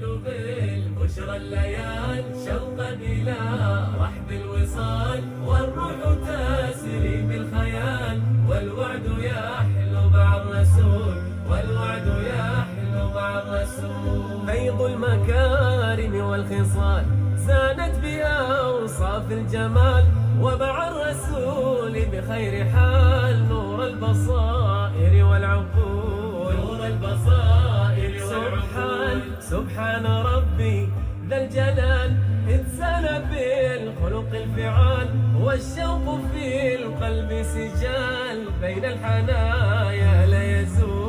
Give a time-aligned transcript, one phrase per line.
[0.00, 3.36] بالبشرى الليال شوقا إلى
[4.00, 5.20] رحب الوصال.
[5.46, 5.94] والروح
[6.26, 11.16] تسري بالخيال والوعد يحلو مع الرسول.
[11.50, 14.46] والوعد يحلو مع الرسول.
[14.46, 17.04] فيض المكارم والخصال
[17.36, 20.04] زانت بأوصاف الجمال.
[20.40, 26.54] ومع الرسول بخير حال نور البصائر والعقول.
[26.56, 27.59] نور البصائر
[29.50, 30.88] سبحان ربي
[31.28, 32.16] ذا الجلال
[32.78, 35.08] زان بالخلق الفعال
[35.42, 40.99] والشوق في القلب سجال بين الحنايا لا يزول.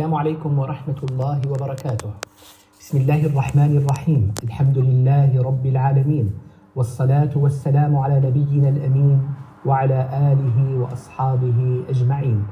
[0.00, 2.10] السلام عليكم ورحمة الله وبركاته.
[2.80, 6.30] بسم الله الرحمن الرحيم، الحمد لله رب العالمين،
[6.76, 9.20] والصلاة والسلام على نبينا الأمين
[9.66, 12.42] وعلى آله وأصحابه أجمعين.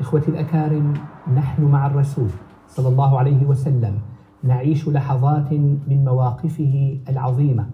[0.00, 0.94] إخوتي الأكارم،
[1.34, 2.30] نحن مع الرسول
[2.68, 3.98] صلى الله عليه وسلم
[4.42, 5.52] نعيش لحظات
[5.86, 7.66] من مواقفه العظيمة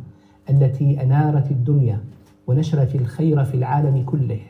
[0.51, 2.05] التي أنارت الدنيا
[2.47, 4.41] ونشرت الخير في العالم كله،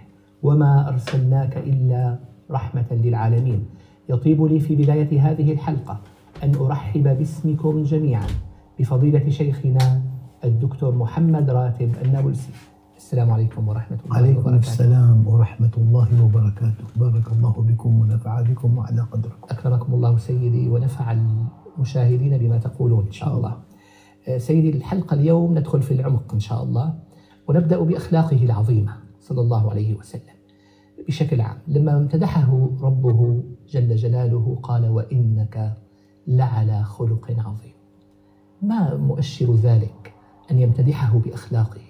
[0.42, 2.18] وما أرسلناك إلا
[2.50, 3.64] رحمة للعالمين.
[4.12, 6.00] يطيب لي في بداية هذه الحلقة
[6.42, 8.26] أن أرحب باسمكم جميعا
[8.78, 10.02] بفضيلة شيخنا
[10.44, 12.52] الدكتور محمد راتب النابلسي.
[12.96, 14.58] السلام عليكم ورحمة الله عليكم وبركاته.
[14.58, 16.84] السلام ورحمة الله وبركاته.
[16.96, 19.46] بارك الله بكم ونفع بكم وعلى قدركم.
[19.50, 21.16] أكرمكم الله سيدي ونفع
[21.78, 23.56] المشاهدين بما تقولون إن شاء الله.
[24.28, 26.94] آه، سيدي الحلقة اليوم ندخل في العمق إن شاء الله
[27.48, 30.36] ونبدأ بأخلاقه العظيمة صلى الله عليه وسلم.
[31.08, 35.76] بشكل عام لما امتدحه ربه جل جلاله قال وإنك
[36.26, 37.72] لعلى خلق عظيم.
[38.62, 40.12] ما مؤشر ذلك
[40.50, 41.80] أن يمتدحه بأخلاقه؟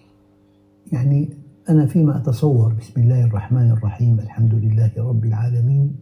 [0.92, 1.30] يعني
[1.68, 5.96] أنا فيما أتصور بسم الله الرحمن الرحيم الحمد لله رب العالمين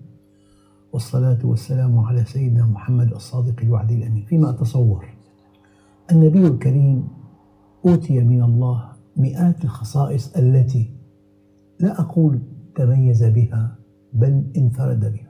[0.93, 4.25] والصلاة والسلام على سيدنا محمد الصادق الوعد الأمين.
[4.25, 5.09] فيما أتصور
[6.13, 7.09] النبي الكريم
[7.87, 10.91] أوتي من الله مئات الخصائص التي
[11.81, 12.43] لا أقول
[12.77, 13.77] تميز بها
[14.13, 15.30] بل انفرد بها.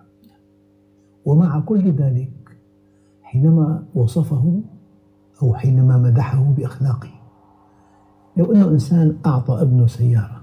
[1.25, 2.31] ومع كل ذلك
[3.23, 4.61] حينما وصفه
[5.43, 7.11] أو حينما مدحه بأخلاقه
[8.37, 10.41] لو أنه إنسان أعطى ابنه سيارة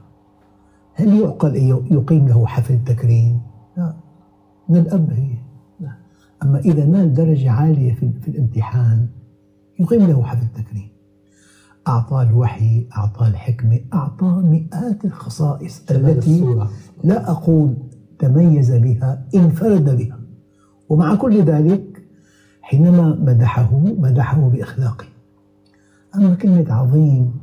[0.94, 3.42] هل يعقل أن يقيم له حفل تكريم؟
[3.78, 3.94] لا
[4.70, 5.36] من الأب هي
[5.80, 5.92] لا.
[6.44, 9.08] أما إذا نال درجة عالية في, في الامتحان
[9.80, 10.90] يقيم له حفل تكريم
[11.88, 16.40] أعطاه الوحي أعطاه الحكمة أعطاه مئات الخصائص التي.
[17.04, 17.74] لا أقول
[18.20, 20.17] تميز بها انفرد بها
[20.90, 22.04] ومع كل ذلك
[22.62, 25.06] حينما مدحه مدحه بأخلاقه.
[26.16, 27.34] أما كلمة عظيم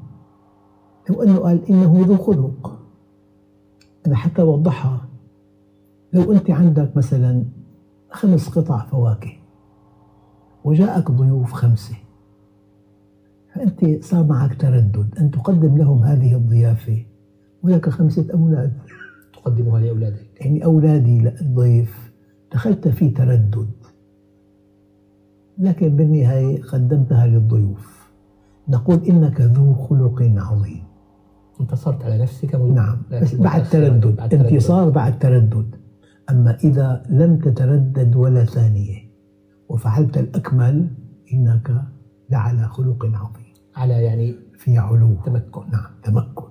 [1.11, 2.81] لو أنه قال إنه ذو خلق
[4.07, 5.09] أنا حتى أوضحها
[6.13, 7.45] لو أنت عندك مثلا
[8.11, 9.33] خمس قطع فواكه
[10.65, 11.95] وجاءك ضيوف خمسة
[13.55, 17.05] فأنت صار معك تردد أن تقدم لهم هذه الضيافة.
[17.63, 18.73] ولك خمسة أولاد.
[19.33, 20.27] تقدمها لأولادك.
[20.41, 22.04] يعني أولادي للضيف.
[22.55, 23.71] دخلت في تردد.
[25.59, 28.11] لكن بالنهاية قدمتها للضيوف.
[28.69, 30.85] نقول إنك ذو خلق عظيم.
[31.61, 34.17] انتصرت على نفسك نعم بس بعد تردد.
[34.17, 34.35] بعد.
[34.35, 35.77] انتصار بعد تردد.
[36.31, 38.99] أما إذا لم تتردد ولا ثانية
[39.69, 40.89] وفعلت الأكمل
[41.33, 41.83] إنك
[42.31, 43.55] لعلى خلق عظيم.
[43.77, 45.15] على يعني في علو.
[45.27, 45.71] تمكن.
[45.73, 46.49] نعم تمكن.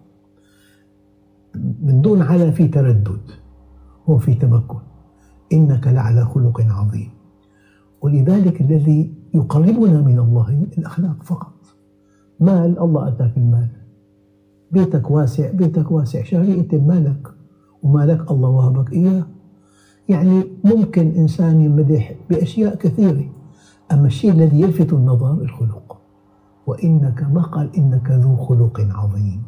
[1.81, 3.21] من دون على في تردد.
[4.09, 4.79] هو في تمكن.
[5.53, 7.09] إنك لعلى خلق عظيم.
[8.01, 11.53] ولذلك الذي يقربنا من الله الأخلاق فقط.
[12.39, 13.67] مال الله أتاك المال.
[14.71, 16.23] بيتك واسع بيتك واسع.
[16.23, 17.27] شهري أنت مالك
[17.83, 19.25] ومالك الله وهبك إياه.
[20.09, 23.25] يعني ممكن إنسان يمدح بأشياء كثيرة.
[23.91, 25.97] أما الشيء الذي يلفت النظر الخلق.
[26.67, 29.43] وإنك ما قال إنك ذو خلق عظيم.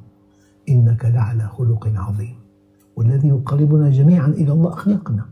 [0.70, 2.36] إنك لعلى خلق عظيم.
[2.96, 5.26] والذي يقربنا جميعا إلى الله أخلاقنا.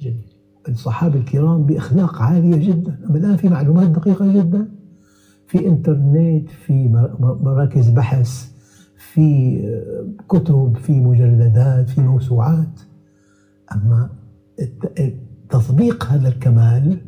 [0.00, 0.26] جميل.
[0.68, 2.98] الصحابة الكرام بأخلاق عالية جدا.
[3.06, 4.68] أما الآن في معلومات دقيقة جدا.
[5.46, 8.52] في إنترنت في مر- مراكز بحث
[8.96, 12.80] في آه، كتب في مجلدات في موسوعات.
[13.74, 14.10] أما
[15.50, 16.98] تطبيق هذا الكمال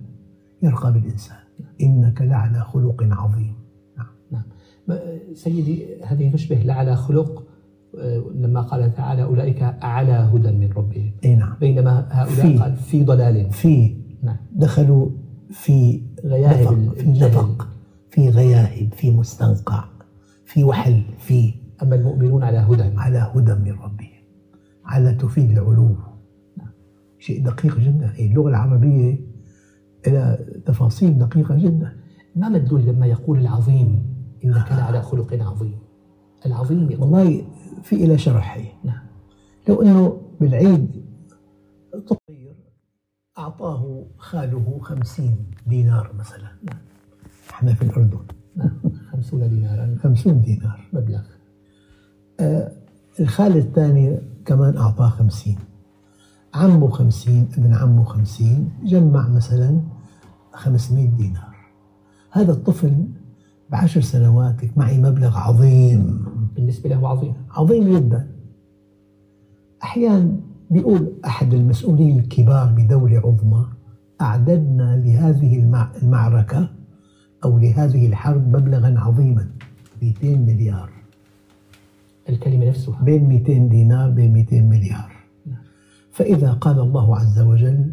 [0.63, 1.37] يرقى بالإنسان.
[1.83, 3.55] إنك لعلى خلق عظيم.
[4.31, 4.43] نعم.
[4.89, 5.01] ما-
[5.35, 7.45] سيدي هذه تشبه لعلى خلق
[8.35, 11.13] لما قال تعالى أولئك على هدى من ربهم.
[11.25, 11.57] إي نعم.
[11.61, 12.59] بينما هؤلاء في.
[12.59, 13.51] قال في ضلال.
[13.51, 14.37] في نعم.
[14.53, 15.09] دخلوا
[15.51, 17.07] في غياهب في.
[17.11, 17.69] نفق
[18.11, 19.85] في غياهب في مستنقع
[20.45, 22.83] في وحل في أما المؤمنون على هدى.
[22.83, 24.09] على هدى من ربهم
[24.85, 25.97] على تفيد العلو.
[27.19, 28.13] شيء دقيق جدا.
[28.15, 29.21] هي اللغة العربية
[30.07, 31.93] لها تفاصيل دقيقة جدا.
[32.37, 34.03] ما مدلول لما يقول العظيم
[34.45, 35.79] إنك لعلى خلق عظيم؟
[36.47, 37.43] العظيم يقول والله
[37.83, 39.03] في إلى شرح هي نعم.
[39.69, 41.05] لو أنه بالعيد
[41.93, 42.55] طير
[43.39, 45.37] أعطاه خاله خمسين
[45.67, 46.49] دينار مثلا.
[47.51, 48.25] إحنا في الأردن.
[48.57, 48.81] نعم.
[49.13, 50.89] خمسون دينارا خمسون دينار.
[50.93, 51.23] مبلغ.
[53.21, 55.59] الخال الثاني كمان أعطاه خمسين.
[56.55, 59.81] عمه خمسين ابن عمه خمسين جمع مثلا
[60.53, 61.57] خمسمائة دينار.
[62.31, 63.07] هذا الطفل
[63.73, 66.25] بعشر سنوات معي مبلغ عظيم.
[66.57, 67.35] بالنسبة له عظيم.
[67.51, 68.29] عظيم جدا.
[69.83, 70.37] أحيانا
[70.71, 73.67] بيقول أحد المسؤولين الكبار بدولة عظمى
[74.21, 76.69] أعددنا لهذه المع- المعركة
[77.45, 79.49] أو لهذه الحرب مبلغا عظيما.
[80.03, 80.91] 200 مليار.
[82.29, 83.03] الكلمة نفسها.
[83.03, 85.13] بين 200 دينار بين 200 مليار.
[86.13, 87.93] فإذا قال الله عز وجل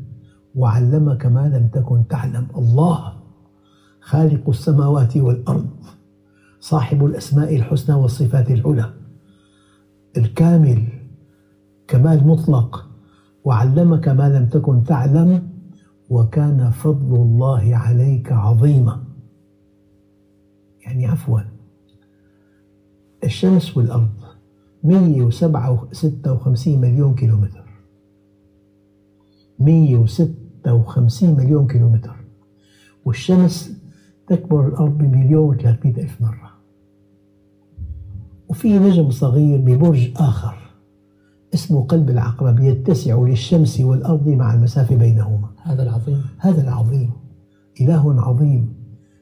[0.56, 3.14] وعلمك ما لم تكن تعلم الله
[4.02, 5.70] خالق السماوات والأرض
[6.60, 8.94] صاحب الأسماء الحسنى والصفات العلى.
[10.18, 10.88] الكامل
[11.88, 12.90] كمال مطلق
[13.44, 15.50] وعلمك ما لم تكن تعلم
[16.10, 19.04] وكان فضل الله عليك عظيما.
[20.86, 21.40] يعني عفوا.
[23.24, 24.10] الشمس والأرض
[24.84, 27.70] 156 مليون كيلومتر.
[29.60, 32.16] 156 مليون كيلومتر.
[33.06, 33.80] والشمس
[34.30, 36.50] تكبر الأرض بمليون وثلاثمائة ألف مرة.
[38.50, 40.58] وفي نجم صغير ببرج آخر
[41.54, 45.50] اسمه قلب العقرب يتسع للشمس والأرض مع المسافة بينهما.
[45.64, 46.24] هذا العظيم.
[46.38, 47.12] هذا العظيم.
[47.82, 48.74] إله عظيم.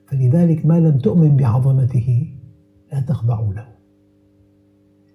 [0.07, 2.33] فلذلك ما لم تؤمن بعظمته
[2.93, 3.67] لا تخضع له.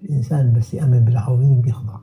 [0.02, 1.98] الإنسان بس يأمن بالعظيم بيخضع.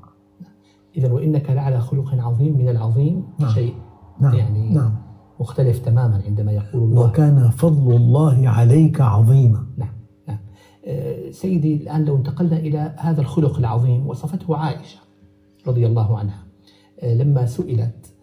[0.97, 3.49] إذا وإنك لعلى خلق عظيم من العظيم نعم.
[3.49, 3.73] شيء.
[4.19, 4.33] نعم.
[4.33, 5.08] يعني نعم.
[5.39, 7.05] مختلف تماما عندما يقول الله.
[7.05, 9.65] وكان فضل الله عليك عظيما.
[9.77, 9.93] نعم
[10.27, 10.37] نعم.
[10.85, 14.99] آه، سيدي الآن لو انتقلنا إلى هذا الخلق العظيم وصفته عائشة
[15.67, 16.43] رضي الله عنها.
[16.99, 18.13] آه، لما سئلت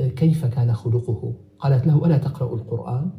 [0.00, 3.10] آه، كيف كان خلقه؟ قالت له ألا تقرأ القرآن؟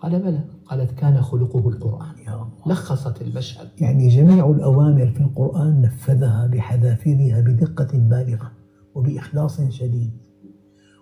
[0.00, 0.40] قال بلى.
[0.66, 2.18] قالت كان خلقه القرآن.
[2.26, 2.48] يا الله.
[2.66, 3.68] لخصت المشهد.
[3.80, 8.50] يعني جميع الأوامر في القرآن نفذها بحذافيرها بدقة بالغة
[8.94, 10.25] وبإخلاص شديد.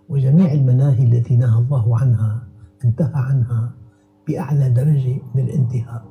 [0.08, 2.42] وجميع المناهي التي نهى الله عنها
[2.84, 3.70] انتهى عنها
[4.28, 6.04] بأعلى درجة من الانتهاء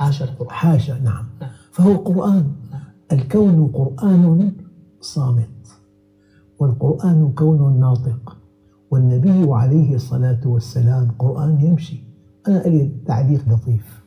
[0.00, 1.26] عاش القرآن حاشا نعم.
[1.72, 2.52] فهو قرآن.
[3.12, 4.52] الكون قرآن
[5.00, 5.78] صامت
[6.58, 8.36] والقرآن كون ناطق
[8.90, 12.04] والنبي عليه الصلاة والسلام قرآن يمشي
[12.48, 14.04] أنا لي تعليق لطيف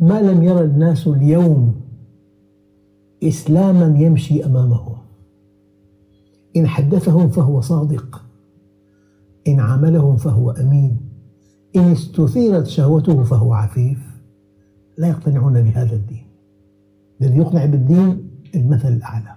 [0.00, 1.80] ما لم يرى الناس اليوم
[3.22, 4.96] إسلاما يمشي أمامهم
[6.56, 8.22] إن حدثهم فهو صادق
[9.48, 11.00] إن عاملهم فهو أمين
[11.76, 13.98] إن استثيرت شهوته فهو عفيف.
[14.98, 16.26] لا يقتنعون بهذا الدين.
[17.20, 19.36] الذي يقنع بالدين المثل الأعلى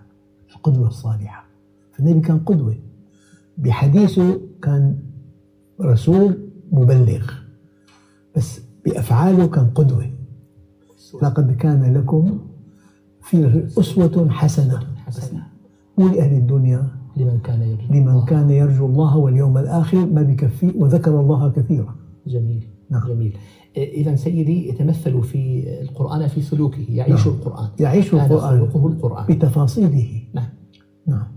[0.55, 1.45] القدوة الصالحة.
[1.93, 2.75] فالنبي كان قدوة.
[3.57, 4.99] بحديثه كان
[5.81, 6.37] رسول
[6.71, 7.31] مبلغ
[8.35, 10.11] بس بأفعاله كان قدوة.
[11.21, 12.39] لقد كان لكم
[13.21, 14.87] في أسوة حسنة.
[14.95, 15.47] حسنة.
[15.97, 16.98] مو لأهل الدنيا.
[17.19, 18.25] لمن كان يرجو لمن الله.
[18.25, 21.95] كان يرجو الله واليوم الآخر ما بكفي وذكر الله كثيرا.
[22.27, 22.67] جميل.
[22.89, 23.07] نعم.
[23.07, 23.37] جميل.
[23.77, 27.35] إذا سيدي يتمثل في القرآن في سلوكه يعيش نعم.
[27.35, 27.69] القرآن.
[27.79, 28.59] يعيش القرآن.
[28.59, 29.25] خلقه القرآن.
[29.25, 30.21] بتفاصيله.
[30.33, 30.49] نعم.
[31.07, 31.27] نعم.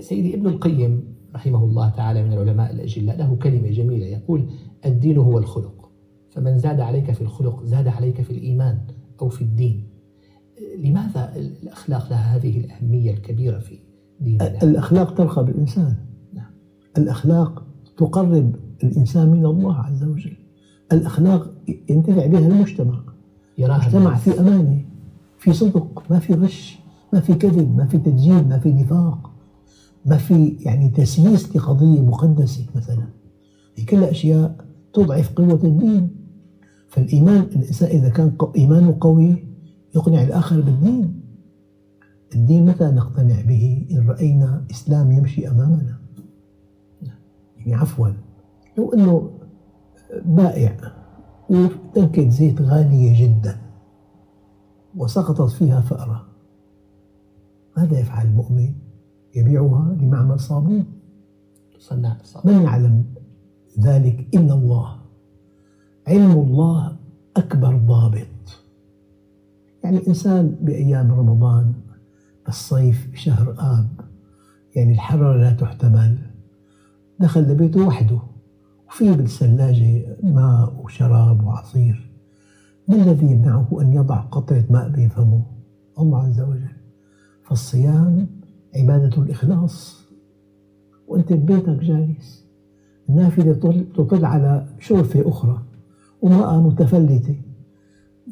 [0.00, 4.46] سيدي ابن القيم رحمه الله تعالى من العلماء الأجلاء له كلمة جميلة يقول
[4.86, 5.90] الدين هو الخلق.
[6.30, 8.78] فمن زاد عليك في الخلق زاد عليك في الإيمان
[9.22, 9.84] أو في الدين.
[10.78, 13.78] لماذا الأخلاق لها هذه الأهمية الكبيرة في
[14.20, 14.62] ديننا.
[14.62, 15.94] الأخلاق ترقى بالإنسان.
[16.34, 16.50] نعم.
[16.98, 17.62] الأخلاق
[17.96, 18.54] تقرب
[18.84, 20.36] الإنسان من الله عز وجل.
[20.92, 21.50] الأخلاق
[21.90, 23.00] ينتفع بها المجتمع.
[23.58, 24.22] يراها مجتمع الناس.
[24.22, 24.84] في أمانة
[25.38, 26.78] في صدق ما في غش
[27.12, 29.30] ما في كذب ما في تدجيل ما في نفاق
[30.06, 33.04] ما في يعني تسييس لقضية مقدسة مثلا.
[33.76, 34.56] هي كلها أشياء
[34.92, 36.08] تضعف قوة الدين.
[36.88, 39.44] فالإيمان الإنسان إذا كان إيمانه قوي
[39.94, 41.21] يقنع الآخر بالدين.
[42.34, 45.98] الدين متى نقتنع به؟ إن رأينا إسلام يمشي أمامنا.
[47.56, 48.08] يعني عفوا.
[48.78, 49.30] لو أنه
[50.24, 50.76] بائع
[51.50, 53.56] وتنكة زيت غالية جدا
[54.96, 56.26] وسقطت فيها فأرة
[57.76, 58.74] ماذا يفعل المؤمن؟
[59.34, 60.84] يبيعها لمعمل صابون
[61.78, 63.04] صناع الصابون من يعلم
[63.78, 64.96] ذلك إلا الله.
[66.08, 66.96] علم الله
[67.36, 68.26] أكبر ضابط.
[69.84, 71.72] يعني إنسان بأيام رمضان
[72.46, 73.88] بالصيف بشهر آب.
[74.76, 76.18] يعني الحرارة لا تحتمل.
[77.20, 78.20] دخل لبيته وحده
[78.88, 82.10] وفي بالثلاجة ماء وشراب وعصير.
[82.88, 85.42] ما الذي يمنعه أن يضع قطرة ماء بفمه
[85.98, 86.72] الله عز وجل.
[87.44, 88.26] فالصيام
[88.76, 90.02] عبادة الإخلاص.
[91.08, 92.44] وأنت ببيتك جالس.
[93.08, 95.62] النافذة تطل على شرفة أخرى.
[96.24, 97.40] امرأة متفلتة.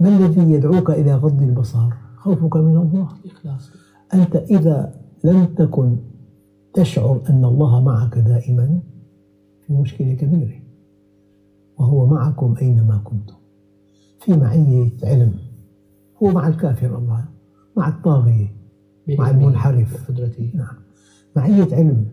[0.00, 3.08] ما الذي يدعوك إلى غض البصر؟ خوفك من الله.
[3.26, 3.70] إخلاص.
[4.14, 5.96] أنت إذا لم تكن
[6.74, 8.80] تشعر أن الله معك دائما
[9.66, 10.60] في مشكلة كبيرة.
[11.78, 13.34] وهو معكم أينما كنتم.
[14.20, 15.34] في معية علم.
[16.22, 17.24] هو مع الكافر الله
[17.76, 18.48] مع الطاغية
[19.08, 20.10] مع المنحرف.
[20.10, 20.74] قدرته نعم.
[21.36, 22.06] معية علم.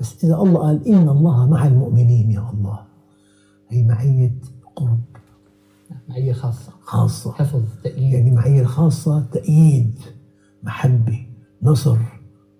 [0.00, 2.78] بس إذا الله قال إن الله مع المؤمنين يا الله
[3.68, 4.34] هي معية
[4.76, 5.00] قرب.
[6.08, 6.72] معية خاصة.
[6.80, 7.32] خاصة.
[7.32, 8.12] حفظ تأييد.
[8.12, 9.98] يعني معية الخاصة تأييد
[10.62, 11.27] محبة.
[11.62, 11.96] نصر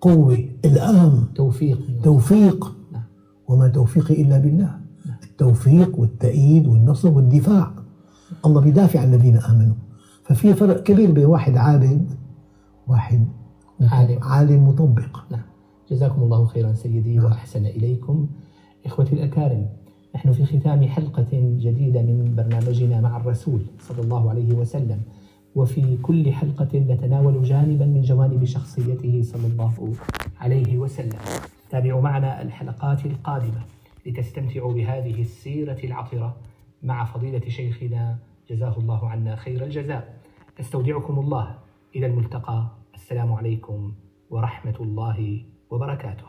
[0.01, 1.79] قوة إلهام توفيق.
[2.03, 2.77] توفيق.
[2.93, 3.03] نعم.
[3.49, 4.81] وما توفيقي إلا بالله.
[5.23, 7.73] التوفيق والتأييد والنصر والدفاع.
[8.47, 9.75] الله بيدافع عن الذين آمنوا.
[10.25, 12.11] ففي فرق كبير بين واحد عابد
[12.87, 13.27] واحد
[13.81, 14.19] عالم.
[14.23, 15.19] عالم مطبق.
[15.31, 15.43] نعم.
[15.91, 18.27] جزاكم الله خيرا سيدي وأحسن إليكم.
[18.87, 19.67] إخوتي الأكارم
[20.15, 25.01] نحن في ختام حلقة جديدة من برنامجنا مع الرسول صلى الله عليه وسلم.
[25.55, 29.95] وفي كل حلقة نتناول جانبا من جوانب شخصيته صلى الله
[30.41, 31.19] عليه وسلم.
[31.71, 33.63] تابعوا معنا الحلقات القادمة
[34.07, 36.37] لتستمتعوا بهذه السيرة العطرة
[36.83, 38.19] مع فضيلة شيخنا
[38.51, 40.19] جزاه الله عنا خير الجزاء.
[40.61, 41.59] أستودعكم الله.
[41.97, 42.67] إلى الملتقى.
[42.95, 43.93] السلام عليكم
[44.31, 46.29] ورحمة الله وبركاته.